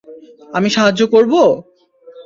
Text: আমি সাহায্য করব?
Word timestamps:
আমি 0.53 0.69
সাহায্য 0.69 1.01
করব? 1.05 1.33